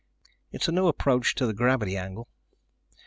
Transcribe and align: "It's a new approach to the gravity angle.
"It's 0.51 0.67
a 0.67 0.71
new 0.71 0.87
approach 0.87 1.35
to 1.35 1.45
the 1.45 1.53
gravity 1.53 1.95
angle. 1.95 2.27